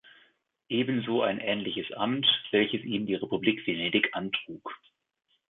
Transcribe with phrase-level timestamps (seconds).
[0.67, 4.71] Ebenso ein ähnliches Amt, welches ihm die Republik Venedig antrug.